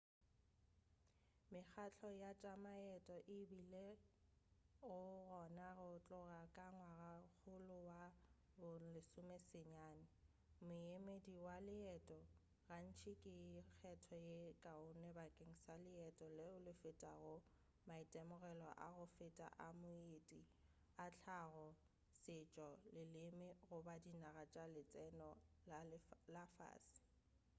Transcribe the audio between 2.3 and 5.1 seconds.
tša maeto e bilego